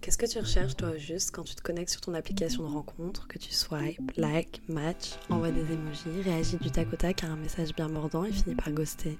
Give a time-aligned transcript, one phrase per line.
[0.00, 3.28] Qu'est-ce que tu recherches toi juste quand tu te connectes sur ton application de rencontre,
[3.28, 7.36] que tu swipe, like, match, envoie des emojis, réagis du tac au tac à un
[7.36, 9.18] message bien mordant et finit par ghoster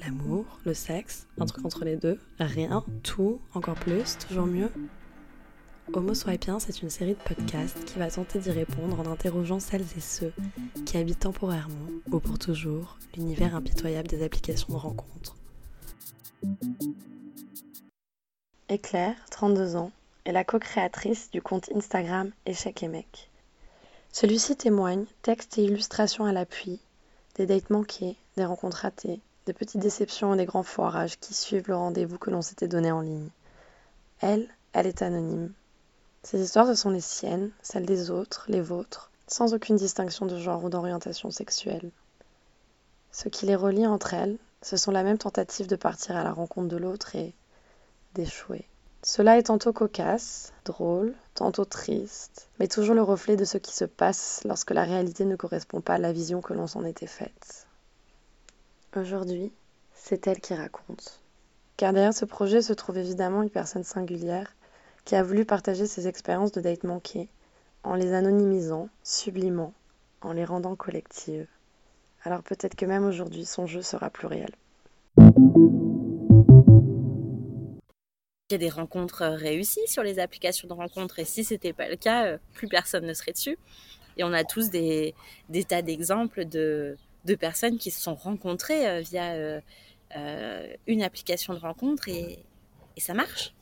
[0.00, 4.70] L'amour, le sexe, un truc entre les deux, rien, tout, encore plus, toujours mieux
[5.92, 9.86] Homo Swipien, c'est une série de podcasts qui va tenter d'y répondre en interrogeant celles
[9.96, 10.32] et ceux
[10.84, 15.36] qui habitent temporairement ou pour toujours l'univers impitoyable des applications de rencontre.
[18.68, 19.92] Éclair, 32 ans,
[20.24, 23.30] est la co-créatrice du compte Instagram Échec et Mec.
[24.10, 26.80] Celui-ci témoigne, texte et illustrations à l'appui,
[27.36, 31.68] des dates manquées, des rencontres ratées, des petites déceptions et des grands foirages qui suivent
[31.68, 33.28] le rendez-vous que l'on s'était donné en ligne.
[34.18, 35.52] Elle, elle est anonyme.
[36.24, 40.40] Ces histoires, ce sont les siennes, celles des autres, les vôtres, sans aucune distinction de
[40.40, 41.92] genre ou d'orientation sexuelle.
[43.12, 46.32] Ce qui les relie entre elles, ce sont la même tentative de partir à la
[46.32, 47.32] rencontre de l'autre et
[48.16, 48.64] d'échouer.
[49.02, 53.84] Cela est tantôt cocasse, drôle, tantôt triste, mais toujours le reflet de ce qui se
[53.84, 57.66] passe lorsque la réalité ne correspond pas à la vision que l'on s'en était faite.
[58.96, 59.52] Aujourd'hui,
[59.94, 61.20] c'est elle qui raconte.
[61.76, 64.56] Car derrière ce projet se trouve évidemment une personne singulière
[65.04, 67.28] qui a voulu partager ses expériences de date manquées
[67.84, 69.74] en les anonymisant, sublimant,
[70.22, 71.46] en les rendant collectives.
[72.24, 74.50] Alors peut-être que même aujourd'hui son jeu sera plus réel.
[78.48, 81.72] Il y a des rencontres euh, réussies sur les applications de rencontres et si c'était
[81.72, 83.58] pas le cas, euh, plus personne ne serait dessus.
[84.16, 85.16] Et on a tous des,
[85.68, 86.96] tas d'exemples de,
[87.40, 89.60] personnes qui se sont rencontrées euh, via
[90.86, 92.38] une application de rencontre et,
[92.98, 93.52] ça marche.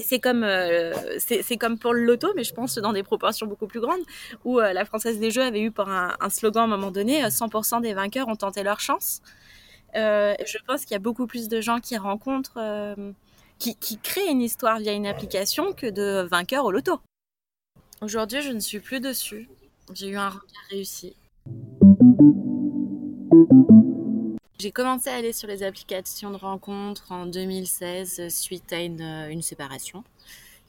[0.00, 0.40] C'est comme,
[1.80, 4.02] pour le loto, mais je pense dans des proportions beaucoup plus grandes,
[4.44, 7.82] où la Française des Jeux avait eu pour un slogan à un moment donné 100%
[7.82, 9.22] des vainqueurs ont tenté leur chance.
[9.94, 12.58] je pense qu'il y a beaucoup plus de gens qui rencontrent
[13.72, 17.00] qui, crée une histoire via une application que de vainqueur au loto.
[18.02, 19.48] Aujourd'hui, je ne suis plus dessus.
[19.92, 21.16] J'ai eu un regard réussi.
[24.58, 30.04] J'ai commencé à aller sur les applications de rencontres en 2016 suite à une, séparation.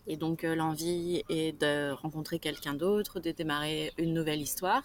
[0.07, 4.83] Et donc euh, l'envie est de rencontrer quelqu'un d'autre, de démarrer une nouvelle histoire.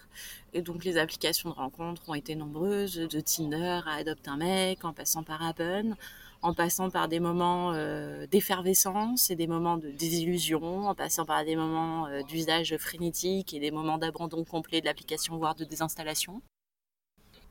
[0.55, 4.85] Et donc les applications de rencontres ont été nombreuses, de Tinder à Adopt un mec,
[4.85, 5.95] en passant par Apple,
[6.43, 11.45] en passant par des moments euh, d'effervescence et des moments de désillusion, en passant par
[11.45, 16.41] des moments euh, d'usage frénétique et des moments d'abandon complet de l'application, voire de désinstallation.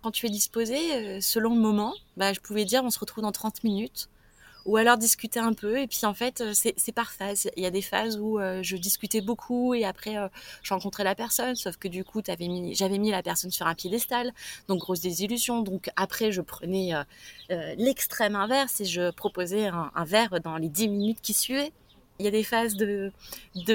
[0.01, 3.23] Quand tu es disposé, euh, selon le moment, bah, je pouvais dire on se retrouve
[3.23, 4.09] dans 30 minutes
[4.65, 5.79] ou alors discuter un peu.
[5.79, 7.49] Et puis en fait, euh, c'est par phase.
[7.55, 10.27] Il y a des phases où euh, je discutais beaucoup et après euh,
[10.63, 14.31] je rencontrais la personne, sauf que du coup, j'avais mis, la personne sur un piédestal,
[14.67, 15.61] donc grosse désillusion.
[15.61, 16.93] Donc après, je prenais
[17.77, 21.71] l'extrême inverse et je proposais un, verre dans les 10 minutes qui suivaient
[22.19, 23.13] il y a des phases de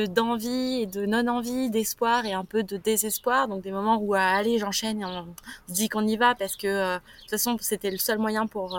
[0.07, 3.49] d'envie et de non-envie, d'espoir et un peu de désespoir.
[3.49, 5.27] Donc des moments où allez, j'enchaîne et on
[5.69, 8.79] se dit qu'on y va parce que de toute façon c'était le seul moyen pour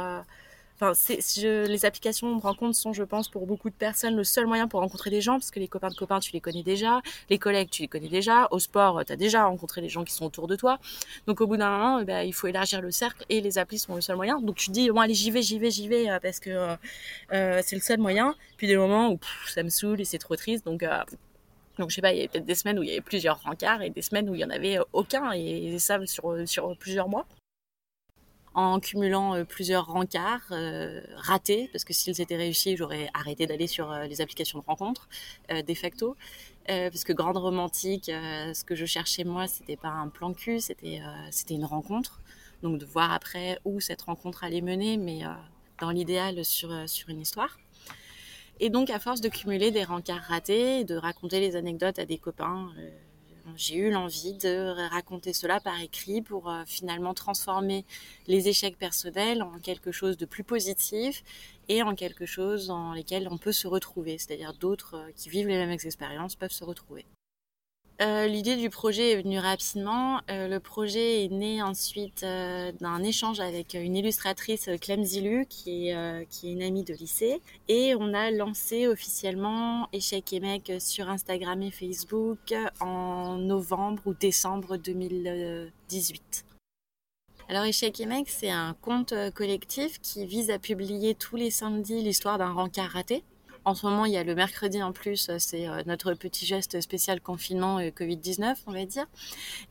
[0.76, 4.68] Enfin, les applications de rencontres sont, je pense, pour beaucoup de personnes le seul moyen
[4.68, 7.40] pour rencontrer des gens, parce que les copains de copains, tu les connais déjà, les
[7.40, 10.26] collègues, tu les connais déjà, au sport, tu as déjà rencontré les gens qui sont
[10.26, 10.80] autour de toi.
[11.28, 13.96] Donc au bout d'un moment, ben, il faut élargir le cercle et les applis sont
[13.96, 14.42] le seul moyen.
[14.42, 16.76] Donc tu dis, bon allez, j'y vais, j'y vais, j'y vais, euh, parce que euh,
[17.32, 18.36] euh, c'est le seul moyen.
[18.58, 20.84] Puis des moments où ça me saoule et c'est trop triste, donc...
[21.80, 23.42] donc je sais pas, il y avait peut-être des semaines où il y avait plusieurs
[23.44, 27.26] rencarts et des semaines où il y en avait aucun et ça sur plusieurs mois
[28.56, 33.68] en cumulant euh, plusieurs rencarts euh, ratés, parce que s'ils étaient réussis, j'aurais arrêté d'aller
[33.68, 35.08] sur euh, les applications de rencontres,
[35.50, 36.16] de facto.
[36.68, 41.02] parce que grande romantique, ce que je cherchais moi, c'était pas un plan cul, c'était
[41.50, 42.22] une rencontre.
[42.64, 45.22] Donc de voir après où cette rencontre allait mener, mais
[45.80, 47.60] dans l'idéal sur, sur une histoire.
[48.60, 52.18] Et donc à force de cumuler des rencarts ratés, de raconter les anecdotes à des
[52.18, 52.72] copains,
[53.56, 57.86] j'ai eu l'envie de raconter cela par écrit pour euh, finalement transformer
[58.28, 61.24] les échecs personnels en quelque chose de plus positif
[61.70, 65.48] et en quelque chose dans lequel on peut se retrouver, c'est-à-dire d'autres euh, qui vivent
[65.48, 67.06] les mêmes expériences peuvent se retrouver.
[68.02, 70.20] Euh, l'idée du projet est venue rapidement.
[70.30, 75.88] Euh, le projet est né ensuite euh, d'un échange avec une illustratrice, Clem Zilu, qui
[75.90, 77.42] est, une amie de lycée.
[77.70, 84.14] Et on a lancé officiellement Échec et Mec sur Instagram et Facebook en novembre ou
[84.14, 86.46] décembre 2018.
[87.48, 92.02] Alors Échec et Mec, c'est un compte collectif qui vise à publier tous les samedis
[92.02, 93.24] l'histoire d'un rencard raté.
[93.68, 96.46] En ce moment, il y a le mercredi en plus, euh, c'est euh, notre petit
[96.46, 99.08] geste spécial confinement euh, Covid-19, on va dire.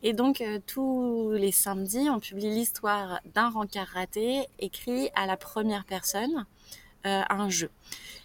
[0.02, 5.84] Et donc, tous les samedis, on publie l'histoire d'un rencard raté écrit à la première
[5.84, 6.44] personne,
[7.04, 7.70] un jeu.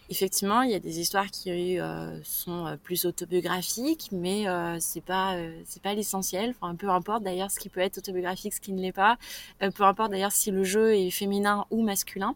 [0.09, 1.77] effectivement, il y a des histoires qui
[2.23, 5.35] sont plus autobiographiques, mais euh, c'est pas
[5.65, 6.55] c'est pas l'essentiel.
[6.59, 9.17] Enfin, peu importe d'ailleurs ce qui peut être autobiographique, ce qui ne l'est pas.
[9.59, 12.35] peu importe d'ailleurs si le jeu est féminin ou masculin.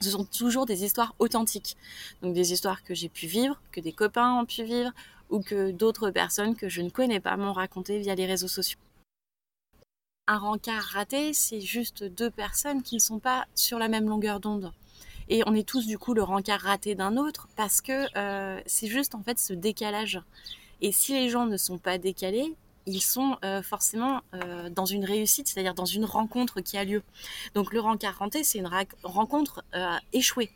[0.00, 1.76] Ce sont toujours des histoires authentiques.
[2.22, 4.90] Donc des histoires que j'ai pu vivre, que des copains ont pu vivre,
[5.30, 8.78] ou que d'autres personnes que je ne connais pas m'ont raconté via les réseaux sociaux.
[10.28, 14.40] Un rencard raté, c'est juste deux personnes qui ne sont pas sur la même longueur
[14.40, 14.72] d'onde
[15.28, 18.86] et on est tous du coup le rencard raté d'un autre parce que euh, c'est
[18.86, 20.20] juste en fait ce décalage.
[20.80, 22.54] Et si les gens ne sont pas décalés,
[22.86, 27.02] ils sont euh, forcément euh, dans une réussite, c'est-à-dire dans une rencontre qui a lieu.
[27.54, 28.70] Donc le rencard raté, c'est une
[29.02, 29.64] rencontre
[30.12, 30.50] échouée.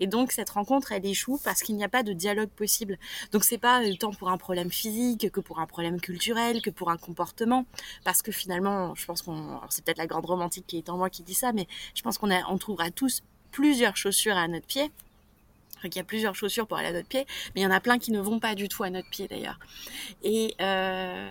[0.00, 2.98] Et donc cette rencontre, elle échoue parce qu'il n'y a pas de dialogue possible.
[3.32, 6.90] Donc c'est pas tant pour un problème physique que pour un problème culturel, que pour
[6.90, 7.64] un comportement,
[8.04, 11.10] parce que finalement, je pense qu'on, c'est peut-être la grande romantique qui est en moi
[11.10, 14.90] qui dit ça, mais je pense qu'on on trouvera tous plusieurs chaussures à notre pied.
[15.84, 17.80] Il y a plusieurs chaussures pour aller à notre pied, mais il y en a
[17.80, 19.58] plein qui ne vont pas du tout à notre pied d'ailleurs.
[20.22, 21.28] Et, euh,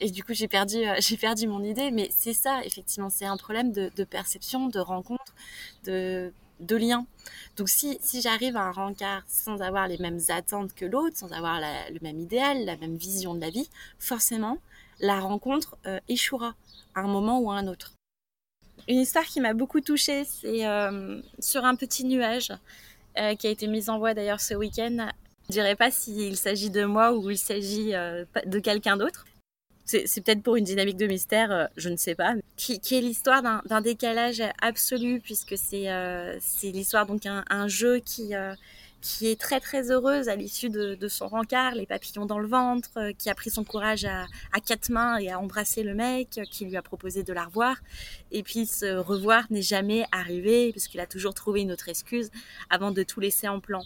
[0.00, 3.36] du coup, j'ai perdu, euh, j'ai perdu mon idée, mais c'est ça, effectivement, c'est un
[3.36, 5.34] problème de, perception, de rencontre,
[5.84, 7.06] de, lien.
[7.56, 11.32] Donc si, si j'arrive à un rencard sans avoir les mêmes attentes que l'autre, sans
[11.32, 13.68] avoir le même idéal, la même vision de la vie,
[13.98, 14.58] forcément,
[15.00, 16.54] la rencontre euh, échouera
[16.94, 17.92] à un moment ou à un autre.
[18.88, 20.62] Une histoire qui m'a beaucoup touchée, c'est
[21.40, 22.52] sur un petit nuage
[23.38, 25.08] qui a été mis en voie d'ailleurs ce week-end.
[25.48, 29.24] Je dirais pas s'il s'agit de moi ou il s'agit euh, de quelqu'un d'autre.
[29.84, 32.34] C'est peut-être pour une dynamique de mystère, je ne sais pas.
[32.56, 35.86] Qui, est l'histoire d'un décalage absolu, puisque c'est
[36.64, 37.22] l'histoire donc
[37.68, 38.34] jeu qui
[39.00, 42.90] qui est très très heureuse à l'issue de, son rencard, les papillons dans le ventre,
[42.96, 44.26] euh, qui a pris son courage à,
[44.64, 47.76] quatre mains et a embrassé le mec, euh, qui lui a proposé de la revoir.
[48.32, 52.30] Et puis ce revoir n'est jamais arrivé, puisqu'il a toujours trouvé une autre excuse
[52.70, 53.82] avant de tout laisser en plan.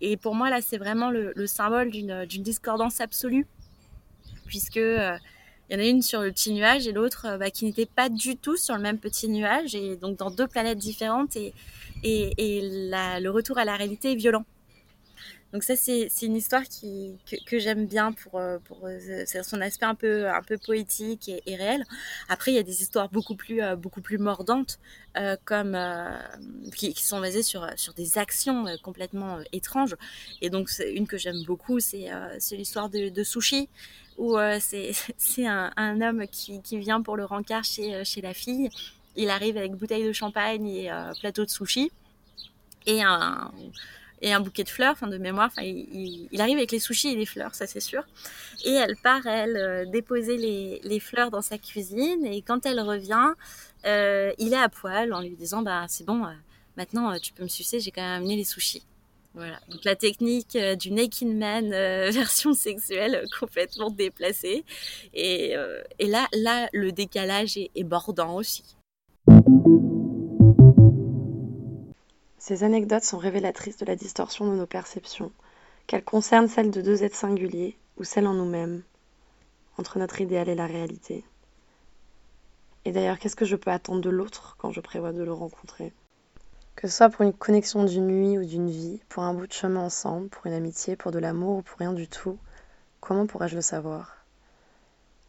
[0.00, 3.46] Et pour moi, là, c'est vraiment le, symbole d'une discordance absolue,
[4.46, 4.78] puisque...
[4.78, 5.16] Euh,
[5.70, 8.10] il y en a une sur le petit nuage et l'autre bah, qui n'était pas
[8.10, 11.54] du tout sur le même petit nuage et donc dans deux planètes différentes et,
[12.02, 14.44] et, le retour à la réalité est violent.
[15.52, 16.62] Donc ça, c'est une histoire
[17.46, 20.26] que, j'aime bien pour, euh, euh, son aspect un peu,
[20.64, 21.84] poétique et, réel.
[22.30, 23.76] Après, il y a des histoires beaucoup plus, euh,
[24.18, 24.78] mordantes,
[25.44, 25.76] comme,
[26.74, 27.66] qui, sont basées sur,
[27.96, 29.96] des actions complètement étranges.
[30.40, 32.08] Et donc, une que j'aime beaucoup, c'est
[32.52, 33.68] l'histoire de, Sushi,
[34.16, 38.70] où c'est un, homme qui, qui, vient pour le rencard chez, chez la fille.
[39.16, 40.90] Il arrive avec bouteille de champagne et
[41.20, 41.92] plateau de sushi.
[42.86, 43.52] Et un
[44.22, 45.48] et un bouquet de fleurs, enfin de mémoire.
[45.48, 48.04] Enfin, il, arrive avec les sushis et les fleurs, ça c'est sûr.
[48.64, 52.24] Et elle part, elle, euh, déposer les, fleurs dans sa cuisine.
[52.24, 53.32] Et quand elle revient,
[53.84, 56.30] euh, il est à poil en lui disant bah c'est bon, euh,
[56.76, 58.84] maintenant tu peux me sucer, j'ai quand même amené les sushis.
[59.34, 59.58] Voilà.
[59.68, 61.70] Donc la technique du naked man
[62.10, 64.64] version sexuelle complètement déplacée.
[65.14, 65.56] Et,
[65.98, 68.76] et, là, là, le décalage est bordant aussi.
[72.44, 75.30] Ces anecdotes sont révélatrices de la distorsion de nos perceptions,
[75.86, 78.82] qu'elles concernent celles de deux êtres singuliers ou celles en nous-mêmes,
[79.78, 81.24] entre notre idéal et la réalité.
[82.84, 85.92] Et d'ailleurs, qu'est-ce que je peux attendre de l'autre quand je prévois de le rencontrer?
[86.74, 89.52] Que ce soit pour une connexion d'une nuit ou d'une vie, pour un bout de
[89.52, 92.38] chemin ensemble, pour une amitié, pour de l'amour ou pour rien du tout,
[92.98, 94.16] comment pourrais-je le savoir?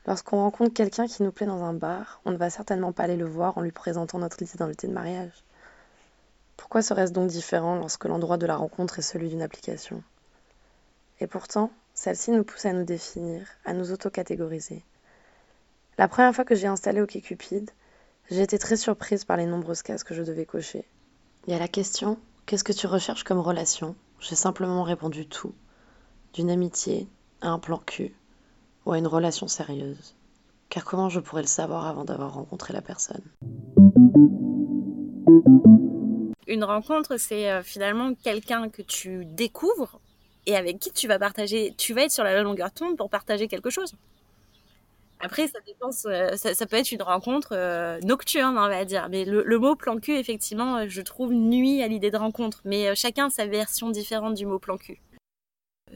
[0.07, 3.17] Lorsqu'on rencontre quelqu'un qui nous plaît dans un bar, on ne va certainement pas aller
[3.17, 5.43] le voir en lui présentant notre identité de mariage.
[6.57, 10.03] Pourquoi serait-ce donc différent lorsque l'endroit de la rencontre est celui d'une application?
[11.19, 14.83] Et pourtant, celle-ci nous pousse à nous définir, à nous autocatégoriser.
[15.97, 17.69] La première fois que j'ai installé OkCupid,
[18.31, 20.85] j'ai été très surprise par les nombreuses cases que je devais cocher.
[21.47, 23.95] Et à la question Qu'est-ce que tu recherches comme relation?
[24.19, 25.53] J'ai simplement répondu tout,
[26.33, 27.07] d'une amitié
[27.41, 28.13] à un plan cul
[28.85, 30.13] ou à une relation sérieuse.
[30.69, 33.23] Car comment je pourrais le savoir avant d'avoir rencontré la personne?
[36.53, 39.99] Une rencontre, c'est euh, finalement quelqu'un que tu découvres
[40.45, 43.47] et avec qui tu vas partager, tu vas être sur la longueur de pour partager
[43.47, 43.93] quelque chose.
[45.19, 49.07] Après, ça dépend, euh, ça, peut être une rencontre euh, nocturne, on va dire.
[49.09, 52.61] Mais le, mot plan cul, effectivement, je trouve nuit à l'idée de rencontre.
[52.65, 54.99] Mais chacun sa version différente du mot plan cul.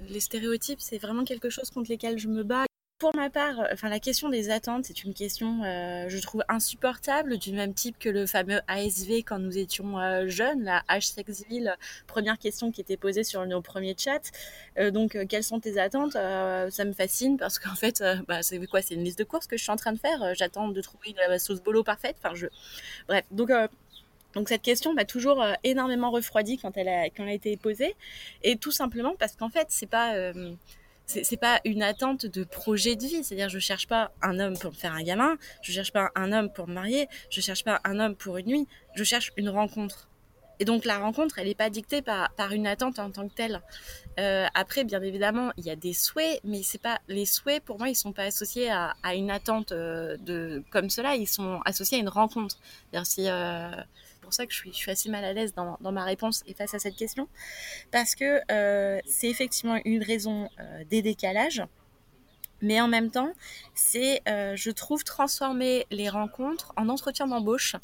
[0.10, 2.68] Les stéréotypes, c'est vraiment quelque chose contre lesquels je me bats.
[3.00, 6.44] Pour ma part, euh, enfin la question des attentes, c'est une question, euh, je trouve
[6.50, 11.76] insupportable, du même type que le fameux ASV quand nous étions euh, jeunes, la H-Sexville,
[12.08, 14.32] première question qui était posée sur nos premiers chats.
[14.90, 16.14] donc, quelles sont tes attentes?
[16.14, 18.82] Ça me fascine parce qu'en fait, bah, c'est quoi?
[18.82, 20.34] C'est une liste de courses que je suis en train de faire.
[20.34, 22.16] J'attends de trouver la sauce bolo parfaite.
[22.24, 22.48] Enfin, je,
[23.08, 23.26] bref.
[23.32, 27.96] Donc cette question m'a toujours énormément refroidi quand elle, a, été posée,
[28.44, 30.16] et tout simplement parce qu'en fait, c'est pas
[31.08, 33.24] c'est pas une attente de projet de vie.
[33.24, 36.32] C'est-à-dire, je cherche pas un homme pour me faire un gamin, je cherche pas un
[36.34, 39.50] homme pour me marier, je cherche pas un homme pour une nuit, je cherche une
[39.50, 40.10] rencontre.
[40.60, 43.34] Et donc la rencontre, elle n'est pas dictée par, par une attente en tant que
[43.34, 43.62] telle.
[44.20, 47.78] Euh, après, bien évidemment, il y a des souhaits, mais c'est pas les souhaits pour
[47.78, 51.62] moi, ils sont pas associés à, à une attente euh, de comme cela, ils sont
[51.66, 52.58] associés à une rencontre.
[52.92, 53.70] C'est si euh,
[54.28, 56.74] pour ça que je suis, assez mal à l'aise dans, dans, ma réponse et face
[56.74, 57.30] à cette question,
[57.92, 61.64] parce que euh, c'est effectivement une raison euh, des décalages,
[62.60, 63.32] mais en même temps,
[63.74, 67.78] c'est, euh, je trouve, transformer les rencontres en entretien d'embauche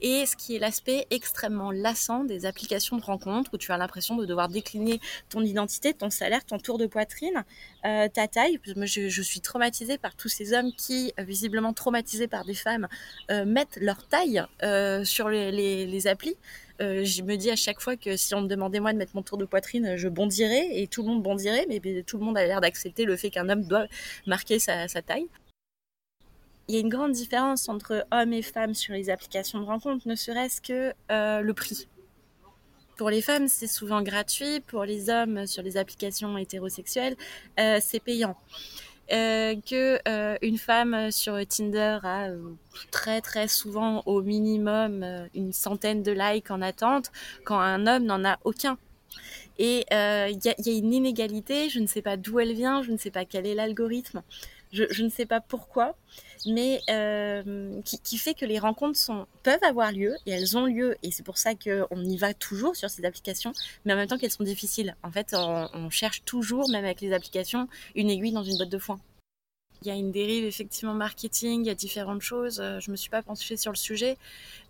[0.00, 4.16] et ce qui est l'aspect extrêmement lassant des applications de rencontres où tu as l'impression
[4.16, 7.44] de devoir décliner ton identité, ton salaire, ton tour de poitrine,
[7.84, 8.58] euh, ta taille.
[8.64, 12.88] Je, je, suis traumatisée par tous ces hommes qui, visiblement traumatisés par des femmes,
[13.30, 16.36] euh, mettent leur taille euh, sur les, applis.
[16.80, 19.22] Je me dis à chaque fois que si on me demandait moi de mettre mon
[19.22, 22.46] tour de poitrine, je bondirais et tout le monde bondirait, mais, tout le monde a
[22.46, 23.86] l'air d'accepter le fait qu'un homme doit
[24.26, 25.26] marquer sa taille
[26.68, 30.06] il y a une grande différence entre hommes et femmes sur les applications de rencontre,
[30.06, 31.88] ne serait-ce que euh, le prix.
[32.98, 34.60] Pour les femmes, c'est souvent gratuit.
[34.60, 37.16] Pour les hommes, sur les applications hétérosexuelles,
[37.58, 38.36] euh, c'est payant.
[39.10, 39.98] Euh, que
[40.44, 42.28] une femme sur Tinder a
[42.90, 45.02] très très souvent au minimum
[45.34, 47.10] une centaine de likes en attente,
[47.44, 48.76] quand un homme n'en a aucun.
[49.58, 52.98] Et il y, a une inégalité, je ne sais pas d'où elle vient, je ne
[52.98, 54.22] sais pas quel est l'algorithme,
[54.72, 55.96] je, ne sais pas pourquoi,
[56.46, 58.98] mais euh, qui, fait que les rencontres
[59.42, 62.76] peuvent avoir lieu et elles ont lieu et c'est pour ça qu'on y va toujours
[62.76, 63.52] sur ces applications,
[63.84, 64.96] mais en même temps qu'elles sont difficiles.
[65.02, 68.78] En fait, on, cherche toujours, même avec les applications, une aiguille dans une botte de
[68.78, 69.00] foin.
[69.82, 72.58] Il y a une dérive effectivement marketing, il y a différentes choses.
[72.60, 74.16] Euh, je me suis pas penchée sur le sujet,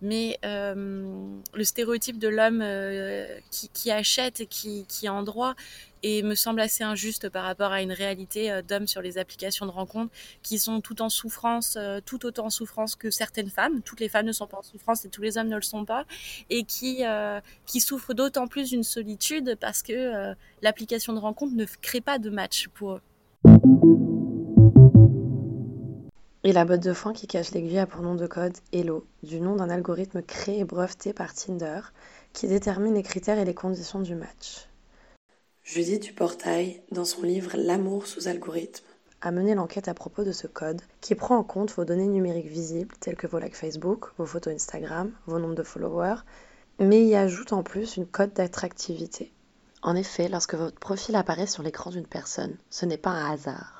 [0.03, 1.17] mais euh,
[1.55, 5.55] le stéréotype de l'homme euh, qui, achète et qui, qui est en droit
[6.03, 9.71] et me semble assez injuste par rapport à une réalité d'hommes sur les applications de
[9.71, 10.13] rencontres
[10.43, 13.83] qui sont tout en souffrance, tout autant en souffrance que certaines femmes.
[13.83, 15.85] Toutes les femmes ne sont pas en souffrance et tous les hommes ne le sont
[15.85, 16.05] pas,
[16.51, 17.03] et qui
[17.67, 22.31] qui souffrent d'autant plus d'une solitude parce que l'application de rencontre ne crée pas de
[22.31, 23.01] match pour eux.
[26.49, 29.39] Et la botte de foin qui cache l'aiguille a pour nom de code Hello, du
[29.39, 31.81] nom d'un algorithme créé et breveté par Tinder
[32.33, 34.67] qui détermine les critères et les conditions du match.
[35.63, 38.87] Judith Duportail, dans son livre L'amour sous algorithme,
[39.21, 42.49] a mené l'enquête à propos de ce code qui prend en compte vos données numériques
[42.49, 46.23] visibles telles que vos likes Facebook, vos photos Instagram, vos nombres de followers,
[46.79, 49.35] mais y ajoute en plus une cote d'attractivité.
[49.83, 53.78] En effet, lorsque votre profil apparaît sur l'écran d'une personne, ce n'est pas un hasard.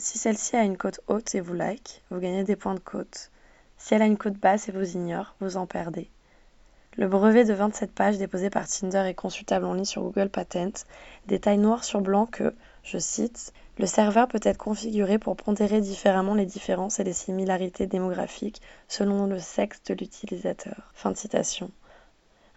[0.00, 3.30] Si celle-ci a une cote haute et vous like, vous gagnez des points de cote.
[3.76, 6.08] Si elle a une cote basse et vous ignore, vous en perdez.
[6.96, 10.86] Le brevet de 27 pages déposé par Tinder et consultable en ligne sur Google Patent
[11.26, 16.34] détaille noir sur blanc que, je cite, le serveur peut être configuré pour pondérer différemment
[16.34, 20.92] les différences et les similarités démographiques selon le sexe de l'utilisateur.
[20.94, 21.70] Fin de citation.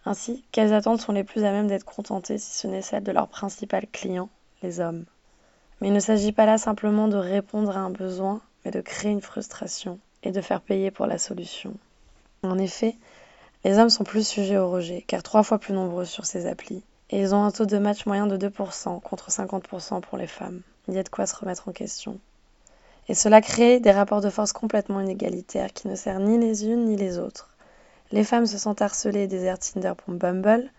[0.05, 3.11] Ainsi, quelles attentes sont les plus à même d'être contentées si ce n'est celles de
[3.11, 4.29] leur principal client,
[4.61, 5.03] les hommes?
[5.83, 9.11] Mais il ne s'agit pas là simplement de répondre à un besoin, mais de créer
[9.11, 11.73] une frustration et de faire payer pour la solution.
[12.41, 12.95] En effet,
[13.65, 16.85] les hommes sont plus sujets au rejet, car trois fois plus nombreux sur ces applis,
[17.09, 20.61] et ils ont un taux de match moyen de 2% contre 50% pour les femmes.
[20.87, 22.17] Il y a de quoi se remettre en question.
[23.09, 26.85] Et cela crée des rapports de force complètement inégalitaires qui ne servent ni les unes
[26.85, 27.49] ni les autres.
[28.13, 30.71] Les femmes se sentent harcelées et désertent Tinder pour Bumble,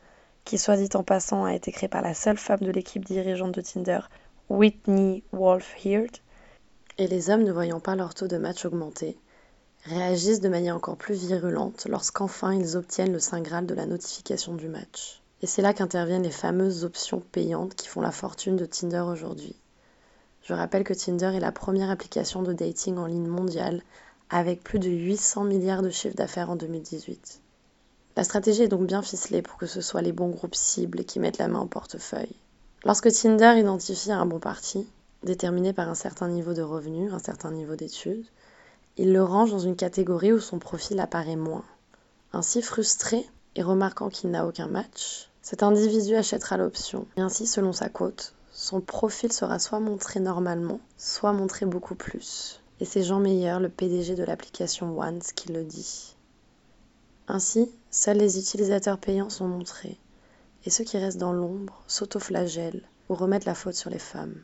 [0.46, 3.52] qui soit dit en passant a été créé par la seule femme de l'équipe dirigeante
[3.52, 4.00] de Tinder
[4.50, 6.18] Whitney Wolf Heard,
[6.98, 9.16] et les hommes ne voyant pas leur taux de match augmenter,
[9.84, 14.54] réagissent de manière encore plus virulente lorsqu'enfin ils obtiennent le saint graal de la notification
[14.54, 15.22] du match.
[15.40, 19.56] Et c'est là qu'interviennent les fameuses options payantes qui font la fortune de Tinder aujourd'hui.
[20.42, 23.82] Je rappelle que Tinder est la première application de dating en ligne mondiale
[24.28, 27.40] avec plus de 800 milliards de chiffres d'affaires en 2018.
[28.16, 31.18] La stratégie est donc bien ficelée pour que ce soit les bons groupes cibles qui
[31.18, 32.36] mettent la main au portefeuille.
[32.86, 34.86] Lorsque Tinder identifie un bon parti,
[35.22, 38.26] déterminé par un certain niveau de revenus, un certain niveau d'études,
[38.98, 41.64] il le range dans une catégorie où son profil apparaît moins.
[42.34, 43.26] Ainsi frustré
[43.56, 47.06] et remarquant qu'il n'a aucun match, cet individu achètera l'option.
[47.16, 52.60] Ainsi, selon sa cote, son profil sera soit montré normalement, soit montré beaucoup plus.
[52.80, 56.16] Et c'est Jean Meyer, le PDG de l'application Once, qui le dit.
[57.28, 59.96] Ainsi, seuls les utilisateurs payants sont montrés,
[60.64, 64.40] et ceux qui restent dans l'ombre s'autoflagellent ou remettent la faute sur les femmes.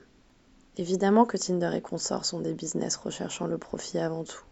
[0.76, 4.44] Évidemment que Tinder et consorts sont des business recherchant le profit avant tout.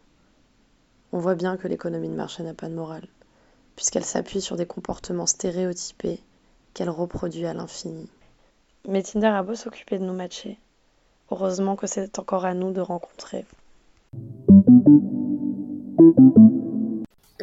[1.12, 3.08] On voit bien que l'économie de marché n'a pas de morale,
[3.76, 6.20] puisqu'elle s'appuie sur des comportements stéréotypés
[6.75, 8.08] qu'elle reproduit à l'infini.
[8.87, 10.58] Mais Tinder a beau s'occuper de nous matcher.
[11.30, 13.44] Heureusement que c'est encore à nous de rencontrer.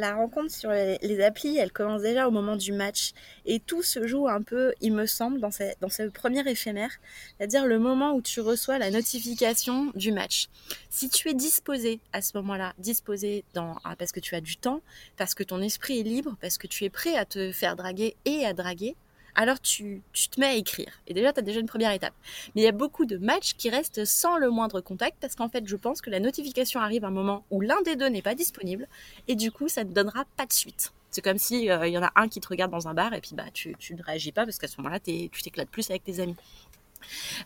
[0.08, 3.12] La rencontre sur les, applis, elle commence déjà au moment du match.
[3.46, 5.50] Et tout se joue un peu, il me semble, dans,
[5.82, 6.92] dans ce premier éphémère.
[7.38, 10.48] C'est-à-dire le moment où tu reçois la notification du match.
[10.90, 14.58] Si tu es disposé à ce moment-là, disposé dans, ah, parce que tu as du
[14.58, 14.82] temps,
[15.18, 18.16] parce que ton esprit est libre, parce que tu es prêt à te faire draguer
[18.26, 18.96] et à draguer,
[19.36, 20.92] alors tu, te mets à écrire.
[21.08, 22.13] Et déjà, tu as déjà une première étape.
[22.56, 25.50] Mais il y a beaucoup de matchs qui restent sans le moindre contact parce qu'en
[25.50, 28.22] fait, je pense que la notification arrive à un moment où l'un des deux n'est
[28.22, 28.88] pas disponible
[29.27, 30.92] et du coup, ça ne donnera pas de suite.
[31.12, 33.13] C'est comme si euh, il y en a un qui te regarde dans un bar
[33.13, 35.89] et puis bah tu, tu ne réagis pas parce qu'à ce moment-là, tu t'éclates plus
[35.89, 36.36] avec tes amis.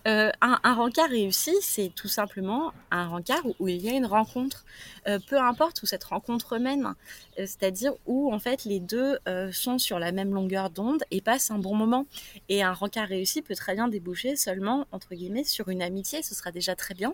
[0.08, 4.06] Euh, un, un, rencard réussi, c'est tout simplement un rencard où, il y a une
[4.06, 4.65] rencontre,
[5.08, 6.94] euh, peu importe où cette rencontre mène, euh,
[7.38, 9.18] c'est-à-dire où en fait les deux
[9.51, 12.06] sont sur la même longueur d'onde et passent un bon moment.
[12.48, 16.36] Et un rencard réussi peut très bien déboucher seulement entre guillemets sur une amitié, ce
[16.36, 17.13] sera déjà très bien.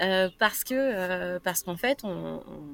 [0.00, 2.02] Euh, parce que euh, parce qu'en fait,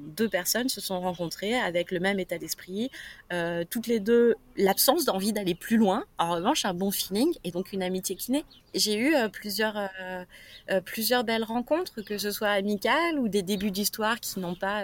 [0.07, 2.89] deux personnes se sont rencontrées avec le même état d'esprit,
[3.31, 6.03] euh, toutes les deux l'absence d'envie d'aller plus loin.
[6.17, 8.45] En revanche, un bon feeling et donc une amitié qui naît.
[8.73, 9.89] J'ai eu plusieurs
[10.85, 14.83] plusieurs belles rencontres, que ce soit amicales ou des débuts d'histoire qui n'ont pas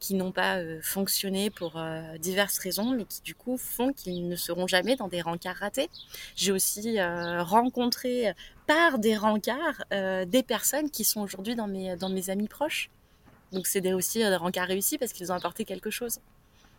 [0.00, 1.80] qui n'ont pas fonctionné pour
[2.18, 5.90] diverses raisons, mais qui du coup font qu'ils ne seront jamais dans des rencarts ratés.
[6.36, 8.32] J'ai aussi rencontré
[8.68, 12.90] par des rencarts euh, des personnes qui sont aujourd'hui dans mes, dans mes amis proches.
[13.50, 16.20] Donc c'est aussi euh, des rencarts réussis parce qu'ils ont apporté quelque chose.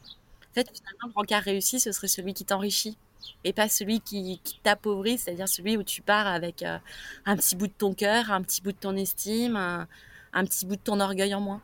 [0.06, 2.96] En fait, finalement, le rencard réussi, ce serait celui qui t'enrichit
[3.44, 6.78] et pas celui qui, t'appauvrit, c'est-à-dire celui où tu pars avec euh,
[7.26, 10.76] un petit bout de ton cœur, un petit bout de ton estime, un, petit bout
[10.76, 11.62] de ton orgueil en moins.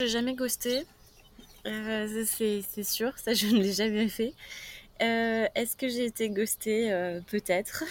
[0.00, 0.86] J'ai jamais ghosté,
[1.64, 4.32] c'est sûr, ça je ne l'ai jamais fait.
[5.02, 7.84] Euh, est-ce que j'ai été ghostée euh, Peut-être?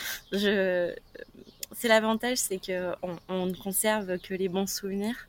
[1.73, 5.27] C'est l'avantage, c'est qu'on on ne conserve que les bons souvenirs.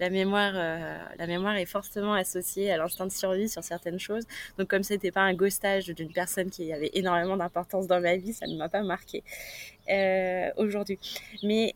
[0.00, 4.24] La mémoire, euh, la mémoire est fortement associée à l'instinct de survie sur certaines choses.
[4.58, 8.32] Donc comme c'était pas un ghostage d'une personne qui avait énormément d'importance dans ma vie,
[8.32, 9.22] ça ne m'a pas marqué
[10.56, 10.98] aujourd'hui.
[11.42, 11.74] Mais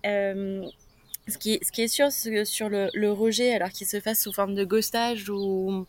[1.29, 2.13] ce qui, est, ce, est, sûr
[2.47, 5.87] sur le, rejet, alors qu'il se fasse sous forme de ghostage ou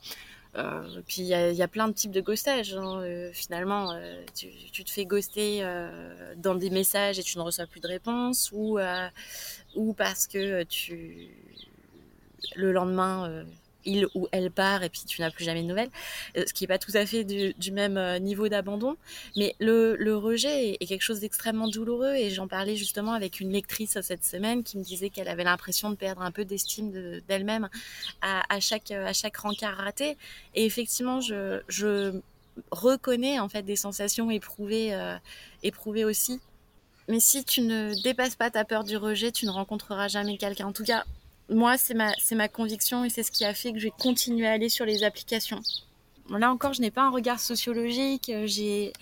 [1.08, 2.74] puis il y a, plein de types de ghostage.
[2.76, 3.02] Hein.
[3.02, 7.66] Euh, finalement, euh, tu, te fais ghoster euh, dans des messages et tu ne reçois
[7.66, 8.80] plus de réponse, ou
[9.76, 11.30] ou parce que tu
[12.56, 13.46] le lendemain
[13.86, 15.90] il ou elle part et puis tu n'as plus jamais de nouvelles,
[16.38, 18.96] euh, ce qui n'est pas tout à fait du, même euh, niveau d'abandon.
[19.36, 24.00] Mais le, rejet est, quelque chose d'extrêmement douloureux et j'en parlais justement avec une lectrice
[24.02, 26.92] cette semaine qui me disait qu'elle avait l'impression de perdre un peu d'estime
[27.28, 27.70] d'elle-même
[28.22, 30.18] à, chaque, à chaque rencard raté.
[30.56, 32.22] Et effectivement, je,
[32.70, 35.18] reconnais en fait des sensations éprouvées, euh,
[35.64, 36.40] éprouvées aussi.
[37.08, 40.68] Mais si tu ne dépasses pas ta peur du rejet, tu ne rencontreras jamais quelqu'un.
[40.68, 41.04] En tout cas,
[41.50, 44.52] moi, c'est ma, ma conviction et c'est ce qui a fait que j'ai continué à
[44.52, 45.62] aller sur les applications.
[46.30, 48.94] là encore, je n'ai pas un regard sociologique, euh, j'ai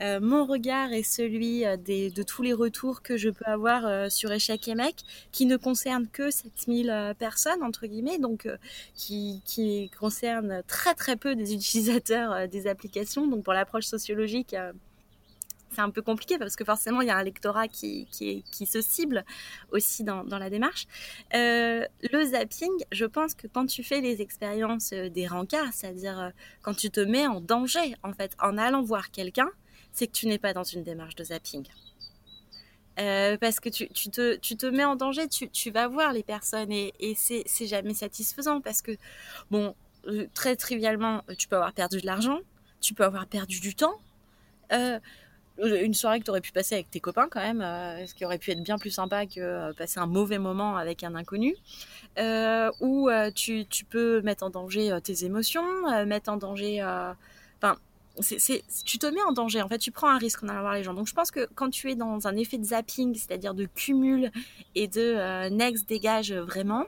[0.00, 4.32] euh, mon regard est celui euh, de tous les retours que je peux avoir sur
[4.32, 4.96] Échec et Mec,
[5.30, 8.48] qui ne concernent que 7000 personnes, entre guillemets, donc
[8.96, 13.28] qui, qui concernent très très peu des utilisateurs des applications.
[13.28, 14.56] Donc pour l'approche sociologique,
[15.74, 19.24] c'est un peu compliqué parce que forcément il y a un lectorat qui, se cible
[19.70, 20.86] aussi dans, la démarche.
[21.34, 26.18] Euh, le zapping, je pense que quand tu fais les expériences euh, des rencarts, c'est-à-dire
[26.18, 26.30] euh,
[26.62, 29.50] quand tu te mets en danger en fait en allant voir quelqu'un,
[29.92, 31.64] c'est que tu n'es pas dans une démarche de zapping.
[32.96, 37.94] parce que tu, te, mets en danger, tu, vas voir les personnes et, c'est jamais
[37.94, 38.92] satisfaisant parce que,
[39.50, 39.74] bon,
[40.34, 42.40] très trivialement, tu peux avoir perdu de l'argent,
[42.80, 43.98] tu peux avoir perdu du temps.
[45.58, 48.24] Une soirée que tu aurais pu passer avec tes copains quand même, euh, ce qui
[48.24, 51.54] aurait pu être bien plus sympa que euh, passer un mauvais moment avec un inconnu,
[52.18, 55.64] euh, où tu, peux mettre en danger tes émotions,
[56.06, 56.82] mettre en danger...
[57.60, 57.76] Enfin,
[58.84, 60.84] tu te mets en danger, en fait, tu prends un risque en allant voir les
[60.84, 60.94] gens.
[60.94, 64.30] Donc je pense que quand tu es dans un effet de zapping, c'est-à-dire de cumul
[64.74, 66.84] et de next dégage vraiment,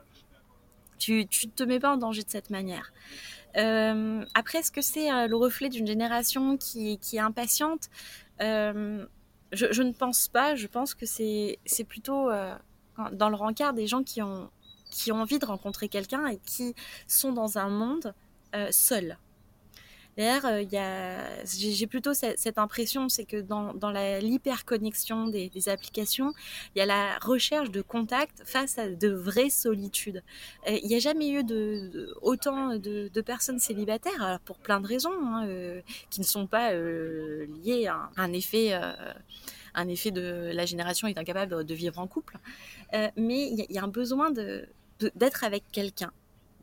[0.99, 2.93] tu, tu te mets pas en danger de cette manière.
[3.57, 7.89] Euh, après, est-ce que c'est le reflet d'une génération qui, est impatiente?
[8.41, 9.07] Euh,
[9.53, 10.55] je, ne pense pas.
[10.55, 12.55] Je pense que c'est plutôt euh,
[13.13, 14.51] dans le rencard des gens qui ont,
[14.91, 16.75] qui ont envie de rencontrer quelqu'un et qui
[17.07, 18.15] sont dans un monde
[18.55, 19.19] euh, seuls.
[20.17, 26.33] D'ailleurs, euh, j'ai plutôt cette, impression, c'est que dans, dans l'hyperconnexion des, applications,
[26.75, 30.23] il y a la recherche de contact face à de vraies solitudes.
[30.69, 31.45] Euh, il n'y a jamais eu
[32.23, 37.87] autant de, personnes célibataires, pour plein de raisons, hein, euh, qui ne sont pas liées
[37.87, 38.73] à un effet
[39.79, 42.39] un effet de la génération est incapable de, vivre en couple.
[42.93, 46.13] mais il y, a un besoin d'être avec quelqu'un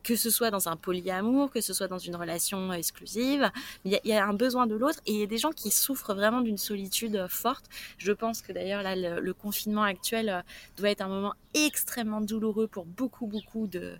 [0.04, 3.50] que ce soit dans un polyamour, que ce soit dans une relation exclusive,
[3.84, 6.14] il y, a un besoin de l'autre et il y a des gens qui souffrent
[6.14, 7.64] vraiment d'une solitude forte.
[7.98, 10.42] Je pense que d'ailleurs là, le, confinement actuel euh,
[10.76, 13.98] doit être un moment extrêmement douloureux pour beaucoup, beaucoup de,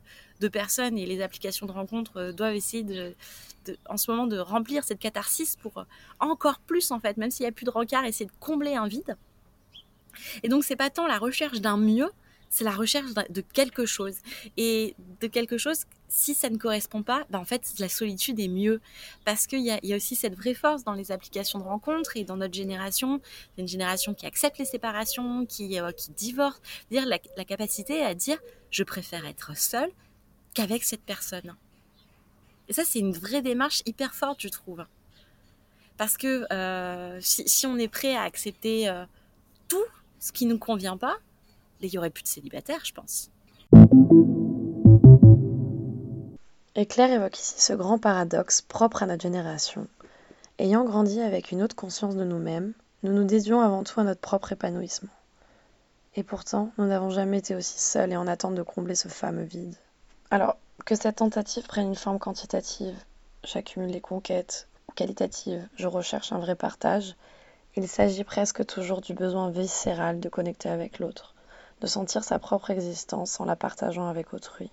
[0.53, 3.15] personnes et les applications de rencontres euh, doivent essayer
[3.89, 5.85] en ce moment de remplir cette catharsis pour euh,
[6.21, 8.87] encore plus en fait, même s'il n'y a plus de rencard, essayer de combler un
[8.87, 9.17] vide.
[10.43, 12.11] Et donc c'est pas tant la recherche d'un mieux,
[12.55, 14.15] c'est la recherche de quelque chose.
[14.57, 18.47] Et de quelque chose, si ça ne correspond pas, ben en fait, la solitude est
[18.47, 18.81] mieux.
[19.25, 22.23] Parce qu'il y, y a, aussi cette vraie force dans les applications de rencontres et
[22.23, 23.21] dans notre génération,
[23.59, 26.63] une génération qui accepte les séparations, qui, euh, qui divorce,
[26.93, 28.39] dire la, la capacité à dire
[28.71, 29.91] je préfère être seule
[30.55, 31.57] qu'avec cette personne.
[32.69, 34.87] Et ça, c'est une vraie démarche hyper forte, je trouve.
[35.97, 39.05] Parce que euh, si, si, on est prêt à accepter euh,
[39.67, 39.85] tout
[40.21, 41.19] ce qui ne nous convient pas,
[41.87, 43.31] il n'y aurait plus de célibataires, je pense.
[46.77, 49.87] Et Claire évoque ici ce grand paradoxe propre à notre génération.
[50.59, 54.21] Ayant grandi avec une haute conscience de nous-mêmes, nous nous dédions avant tout à notre
[54.21, 55.11] propre épanouissement.
[56.17, 59.45] Et pourtant, nous n'avons jamais été aussi seuls et en attente de combler ce fameux
[59.45, 59.75] vide.
[60.31, 62.97] Alors, que cette tentative prenne une forme quantitative,
[63.45, 67.17] j'accumule les conquêtes, ou qualitative, je recherche un vrai partage,
[67.77, 71.34] il s'agit presque toujours du besoin viscéral de connecter avec l'autre
[71.85, 74.71] de sentir sa propre existence en la partageant avec autrui.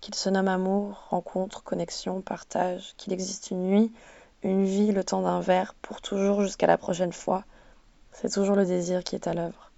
[0.00, 3.92] Qu'il se nomme amour, rencontre, connexion, partage, qu'il existe une nuit,
[4.42, 7.44] une vie, le temps d'un verre, pour toujours jusqu'à la prochaine fois,
[8.12, 9.70] c'est toujours le désir qui est à l'œuvre.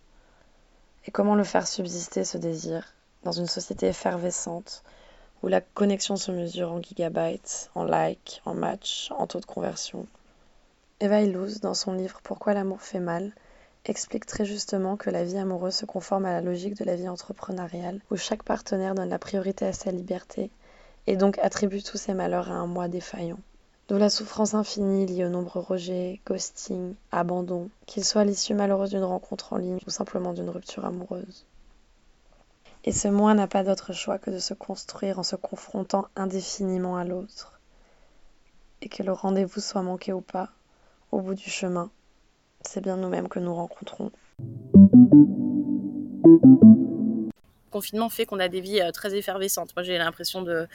[1.07, 4.85] Et comment le faire subsister, ce désir, dans une société effervescente,
[5.43, 10.07] où la connexion se mesure en gigabytes, en likes, en matchs, en taux de conversion?
[11.01, 13.33] Eva Illouz, dans son livre Pourquoi l'amour fait mal,
[13.85, 17.09] explique très justement que la vie amoureuse se conforme à la logique de la vie
[17.09, 20.51] entrepreneuriale, où chaque partenaire donne la priorité à sa liberté
[21.07, 23.39] et donc attribue tous ses malheurs à un moi défaillant.
[23.89, 29.05] D'où la souffrance infinie liée aux nombreux rejets, ghosting, abandon, qu'il soit l'issue malheureuse d'une
[29.05, 31.47] rencontre en ligne ou simplement d'une rupture amoureuse.
[32.85, 36.99] Et ce moi n'a pas d'autre choix que de se construire en se confrontant indéfiniment
[36.99, 37.59] à l'autre.
[38.83, 40.51] Et que le rendez-vous soit manqué ou pas,
[41.11, 41.91] au bout du chemin,
[42.63, 44.11] c'est bien nous-mêmes que nous rencontrons.
[47.69, 49.75] Le confinement fait qu'on a des vies euh, très effervescentes.
[49.77, 50.67] Moi, j'ai l'impression de,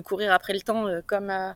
[0.00, 1.52] courir après le temps euh, comme, euh,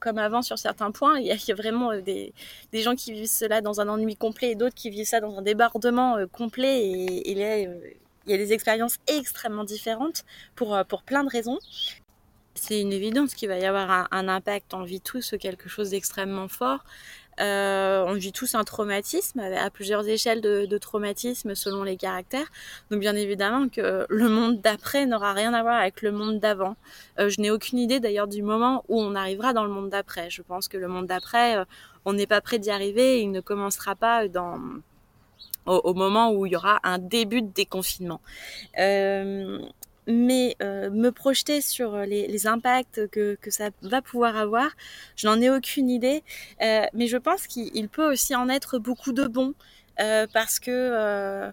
[0.00, 1.18] comme avant sur certains points.
[1.18, 2.32] Il y a, vraiment des,
[2.72, 5.42] gens qui vivent cela dans un ennui complet et d'autres qui vivent ça dans un
[5.42, 6.84] débordement complet.
[6.84, 7.92] Et, il, y a, il,
[8.26, 11.58] y a, des expériences extrêmement différentes pour, pour plein de raisons.
[12.54, 14.74] C'est une évidence qu'il va y avoir un, un, impact.
[14.74, 16.84] On vit tous quelque chose d'extrêmement fort.
[17.40, 22.50] Euh, on vit tous un traumatisme à plusieurs échelles de, traumatisme selon les caractères.
[22.90, 26.76] Donc bien évidemment que le monde d'après n'aura rien à voir avec le monde d'avant.
[27.18, 30.30] Euh, je n'ai aucune idée d'ailleurs du moment où on arrivera dans le monde d'après.
[30.30, 31.64] Je pense que le monde d'après, euh,
[32.04, 33.18] on n'est pas prêt d'y arriver.
[33.18, 34.58] Et il ne commencera pas dans
[35.68, 38.20] au, moment où il y aura un début de déconfinement.
[38.78, 39.58] Euh,
[40.08, 44.70] mais euh, me projeter sur euh, les, impacts que, ça va pouvoir avoir,
[45.16, 46.24] je n'en ai aucune idée,
[46.62, 49.54] euh, mais je pense qu'il peut aussi en être beaucoup de bons,
[50.32, 51.50] parce que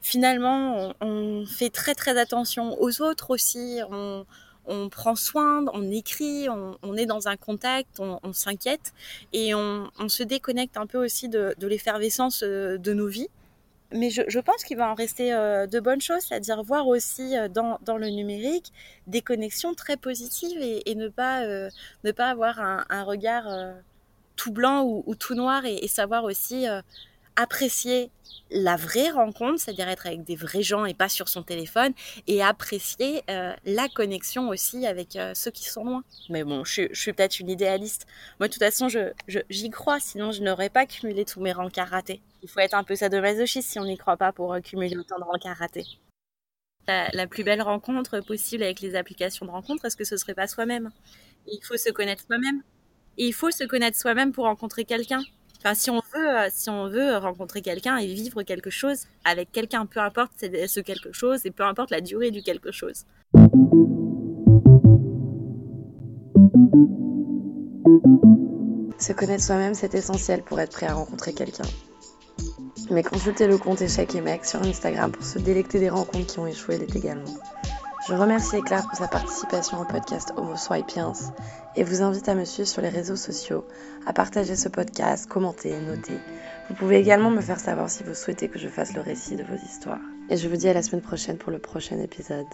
[0.00, 4.24] finalement, on, fait très très attention aux autres aussi, on,
[4.88, 8.92] prend soin, on écrit, on, est dans un contact, on, s'inquiète,
[9.32, 13.28] et on, se déconnecte un peu aussi de l'effervescence de nos vies
[13.92, 17.48] mais je, pense qu'il va en rester euh, de bonnes choses, c'est-à-dire voir aussi euh,
[17.48, 18.72] dans, le numérique
[19.06, 21.70] des connexions très positives et, et ne, pas, euh,
[22.04, 23.46] ne pas avoir un, regard
[24.36, 26.66] tout blanc ou, ou, tout noir et savoir aussi
[27.38, 28.10] apprécier
[28.50, 31.92] la vraie rencontre, c'est-à-dire être avec des vrais gens et pas sur son téléphone,
[32.26, 36.04] et apprécier euh, la connexion aussi avec euh, ceux qui sont loin.
[36.30, 38.06] Mais bon, je, suis peut-être une idéaliste.
[38.40, 41.90] Moi, de toute façon, j'y je, crois, sinon je n'aurais pas cumulé tous mes rencarts
[41.90, 42.22] ratés.
[42.42, 45.18] Il faut être un peu sadomasochiste si on n'y croit pas pour euh, cumuler autant
[45.18, 45.86] de rencarts ratés.
[46.86, 50.34] La, la, plus belle rencontre possible avec les applications de rencontre, est-ce que ce serait
[50.34, 50.90] pas soi-même?
[51.46, 52.62] Il faut se connaître soi-même.
[53.18, 55.20] Il faut se connaître soi-même pour rencontrer quelqu'un.
[55.60, 59.50] Enfin, si on veut, euh, si on veut rencontrer quelqu'un et vivre quelque chose avec
[59.50, 63.04] quelqu'un, peu importe ce quelque chose et peu importe la durée du quelque chose.
[68.98, 71.64] Se connaître soi-même, c'est essentiel pour être prêt à rencontrer quelqu'un.
[72.90, 76.38] Mais consultez le compte Échec et Mec sur Instagram pour se délecter des rencontres qui
[76.38, 77.34] ont échoué l'été également.
[78.08, 81.12] Je remercie Éclair pour sa participation au podcast Homo Swipiens
[81.76, 83.66] et vous invite à me suivre sur les réseaux sociaux,
[84.06, 86.18] à partager ce podcast, commenter, noter.
[86.70, 89.42] Vous pouvez également me faire savoir si vous souhaitez que je fasse le récit de
[89.42, 90.00] vos histoires.
[90.30, 92.46] Et je vous dis à la semaine prochaine pour le prochain épisode.